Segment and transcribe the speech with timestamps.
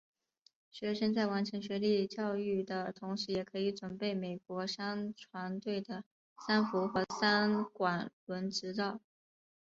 [0.71, 6.03] 学生在完成学历教育的同时可以准备美国商船队的
[6.47, 8.99] 三副或三管轮执照。